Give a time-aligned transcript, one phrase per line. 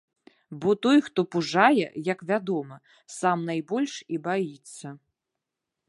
[0.61, 2.81] Бо той хто пужае, як вядома,
[3.19, 4.87] сам найбольш і баіцца.